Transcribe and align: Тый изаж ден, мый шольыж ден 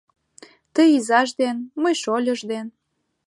Тый 0.73 0.89
изаж 0.97 1.29
ден, 1.41 1.57
мый 1.81 1.95
шольыж 2.01 2.39
ден 2.51 2.67